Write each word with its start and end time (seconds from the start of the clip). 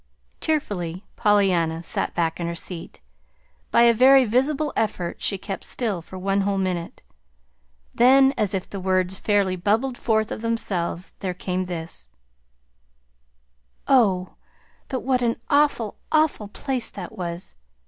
Tearfully 0.39 1.05
Pollyanna 1.15 1.83
sat 1.83 2.15
back 2.15 2.39
in 2.39 2.47
her 2.47 2.55
seat. 2.55 3.01
By 3.69 3.83
a 3.83 3.93
very 3.93 4.25
visible 4.25 4.73
effort 4.75 5.21
she 5.21 5.37
kept 5.37 5.63
still 5.63 6.01
for 6.01 6.17
one 6.17 6.41
whole 6.41 6.57
minute. 6.57 7.03
Then, 7.93 8.33
as 8.35 8.55
if 8.55 8.67
the 8.67 8.79
words 8.79 9.19
fairly 9.19 9.55
bubbled 9.55 9.99
forth 9.99 10.31
of 10.31 10.41
themselves, 10.41 11.13
there 11.19 11.35
came 11.35 11.65
this: 11.65 12.09
"Oh, 13.87 14.33
but 14.87 15.01
what 15.01 15.21
an 15.21 15.37
awful, 15.51 15.99
awful 16.11 16.47
place 16.47 16.89
that 16.89 17.15
was! 17.15 17.53